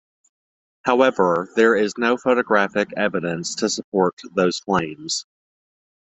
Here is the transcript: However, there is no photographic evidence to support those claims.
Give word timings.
However, 0.83 1.47
there 1.55 1.75
is 1.75 1.95
no 1.95 2.17
photographic 2.17 2.89
evidence 2.97 3.53
to 3.53 3.69
support 3.69 4.19
those 4.33 4.59
claims. 4.59 5.27